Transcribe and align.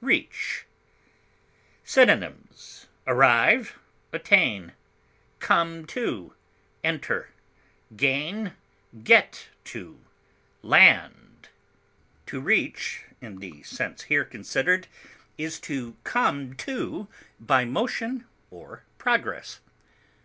REACH. 0.00 0.66
Synonyms: 1.82 2.86
arrive, 3.08 3.76
attain, 4.12 4.70
come 5.40 5.84
to, 5.84 6.32
enter, 6.84 7.30
gain, 7.96 8.52
get 9.02 9.48
to, 9.64 9.98
land. 10.62 11.48
To 12.26 12.40
reach, 12.40 13.04
in 13.20 13.40
the 13.40 13.64
sense 13.64 14.02
here 14.02 14.24
considered, 14.24 14.86
is 15.36 15.58
to 15.62 15.96
come 16.04 16.54
to 16.54 17.08
by 17.40 17.64
motion 17.64 18.26
or 18.48 18.84
progress. 18.96 19.58